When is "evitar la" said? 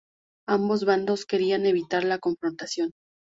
1.67-2.17